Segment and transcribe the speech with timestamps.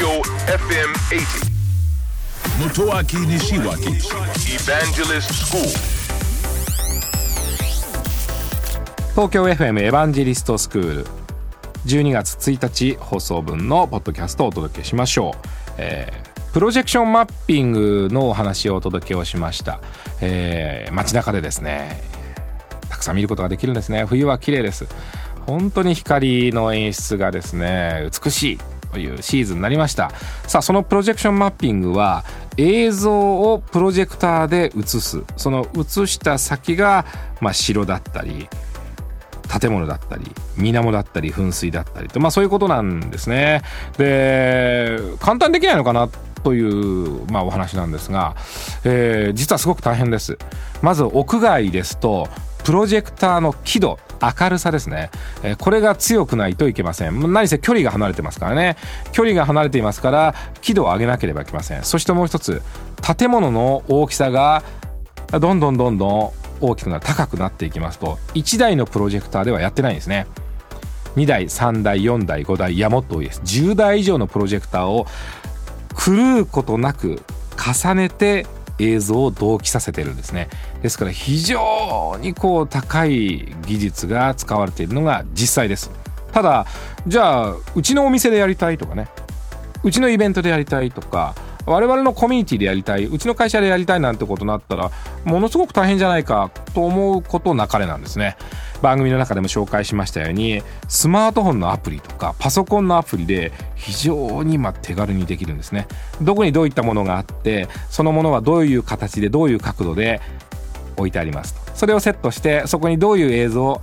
[0.00, 1.50] Tokyo FM 80.
[2.58, 4.00] Motoaki Nishiwaki
[4.48, 5.62] Evangelist School.
[9.10, 11.06] 東京 FM エヴァンジェリストスクール
[11.84, 15.46] 12月1日放送分のポッドキャストをお届けしましょう、
[15.76, 19.80] えープロジェクションマッピングのお話をお届けをしました、
[20.22, 22.00] えー街中でですね
[22.88, 24.06] たくさん見ることができるんですね。
[24.06, 24.86] 冬は綺麗です。
[25.46, 28.58] 本当に光の演出がですね美しい
[28.92, 30.10] というシーズンになりました。
[30.46, 32.24] さあそのプロジェクションマッピングは
[32.56, 35.22] 映像をプロジェクターで映す。
[35.36, 37.04] その映した先が、
[37.40, 38.48] まあ、城だったり
[39.60, 43.62] 建物だったり水面だったり噴水だったりとまあそういうことなんですね。
[43.98, 46.08] で簡単できないのかな
[46.42, 48.34] という、まあ、お話なんですが、
[48.84, 50.38] えー実はすごく大変です。
[50.82, 52.28] まず屋外ですと
[52.64, 55.10] プロジェクターの輝度明るさですね、
[55.42, 57.32] えーこれが強くないといけません。
[57.32, 58.76] 何せ距離が離れてますからね。
[59.12, 61.82] 距離が離れていますから輝度を上げなければいけません。
[61.84, 62.62] そしてもう一つ
[63.16, 64.62] 建物の大きさが
[65.30, 70.26] どんどんどんどん大きくなる高くなっていきますと1台のプロジェクターではやってないんですね。
[71.16, 73.40] 2台3台4台5台いやもっと多いです。
[73.42, 75.06] 10台以上のプロジェクターを
[75.96, 77.22] 狂うことなく
[77.56, 78.46] 重ねて
[78.80, 80.48] 映像を同期させてるんですね。
[80.82, 85.90] ですから非常にこう高い技術が使われているのが実際です。
[86.32, 86.66] ただ
[87.06, 89.08] じゃあうちのお店でやりたいとかね。
[89.82, 94.90] うちのイベントでやりたいとか我々のコミュニティでやりたいうちの会社でやりたいなんてことになったら
[95.24, 96.50] ものすごく大変じゃないか。
[96.70, 98.36] と思うことなかれなんですね
[98.82, 105.86] 番組の中でも紹介しましたようにスマートフォンのアプリとかパソコンのアプリで非常にま手軽にできるんですね。
[106.22, 110.20] どこにどういったものがあってそのものはどういう形でどういう角度で
[110.96, 113.82] 置いてありますそれをセットしてそこにどういう映像を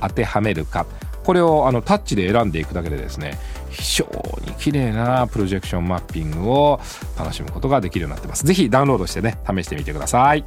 [0.00, 0.86] 当てはめるか。
[1.24, 3.38] これをあのタッチで選んでいくだけでですね
[3.70, 4.06] 非常
[4.44, 6.80] に綺麗なプロジェクションマッピングを
[7.16, 8.44] 楽しむことができるようになってます。
[8.44, 10.44] ぜひダウンロードしてね試してみてください。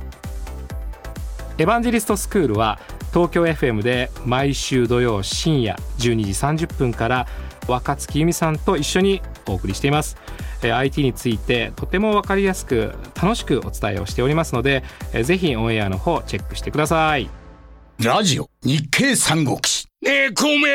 [1.58, 2.80] エヴァンジェリストスクールは
[3.14, 7.28] 東京 FM で毎週土曜深夜12時30分から
[7.68, 10.18] 若月由美さんと一緒にお送りしています
[10.62, 14.84] えー IT についてとても分かりやすく楽しくお伝えをしておりますので
[15.14, 17.30] えーぜひオンエアの方チェックしてください
[18.00, 19.88] ラジオ日経三国志。
[20.02, 20.66] ねえ、孔明、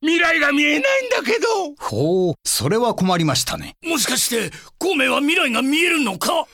[0.00, 1.74] 未来が見えないんだけど。
[1.78, 3.76] ほう、それは困りましたね。
[3.84, 6.46] もしかして、孔明は未来が見えるのか？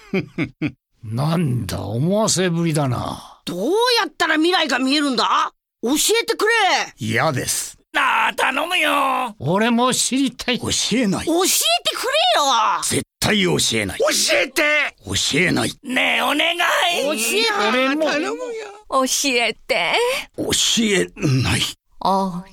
[1.04, 3.38] なんだ、思わせぶりだな。
[3.48, 5.53] どうやったら未来が見えるんだ？
[5.82, 6.53] 教えてくれ
[6.98, 7.78] 嫌です。
[7.92, 9.34] なあ、頼むよ。
[9.38, 10.59] 俺も知りたい。
[10.60, 11.26] 教えない。
[11.26, 12.44] 教えてくれよ
[12.82, 13.98] 絶対教えない。
[13.98, 14.06] 教
[14.37, 14.62] えて。
[15.06, 15.72] 教えない。
[15.82, 16.58] ねえ、お願い。
[17.04, 18.04] 教えて俺も。
[18.04, 18.66] 頼むよ。
[18.91, 19.94] 教えて。
[20.37, 20.50] 教
[20.82, 21.06] え
[21.42, 21.60] ない。
[22.03, 22.44] 教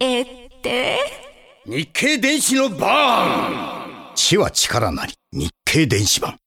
[0.00, 0.24] え
[0.62, 0.98] て。
[1.66, 5.12] 日経電子のバーン知は力なり。
[5.32, 6.38] 日経電子版。